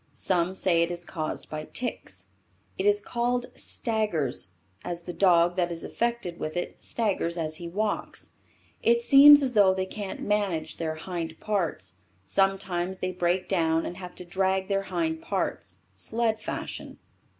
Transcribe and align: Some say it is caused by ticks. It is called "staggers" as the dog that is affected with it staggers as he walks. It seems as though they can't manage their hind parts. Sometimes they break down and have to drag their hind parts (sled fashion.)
Some 0.15 0.55
say 0.55 0.81
it 0.81 0.89
is 0.89 1.05
caused 1.05 1.47
by 1.47 1.65
ticks. 1.65 2.25
It 2.75 2.87
is 2.87 3.01
called 3.01 3.51
"staggers" 3.53 4.53
as 4.83 5.01
the 5.03 5.13
dog 5.13 5.57
that 5.57 5.71
is 5.71 5.83
affected 5.83 6.39
with 6.39 6.57
it 6.57 6.83
staggers 6.83 7.37
as 7.37 7.57
he 7.57 7.67
walks. 7.67 8.31
It 8.81 9.03
seems 9.03 9.43
as 9.43 9.53
though 9.53 9.75
they 9.75 9.85
can't 9.85 10.19
manage 10.23 10.77
their 10.77 10.95
hind 10.95 11.39
parts. 11.39 11.97
Sometimes 12.25 12.97
they 12.97 13.11
break 13.11 13.47
down 13.47 13.85
and 13.85 13.97
have 13.97 14.15
to 14.15 14.25
drag 14.25 14.69
their 14.69 14.85
hind 14.89 15.21
parts 15.21 15.83
(sled 15.93 16.41
fashion.) 16.41 16.97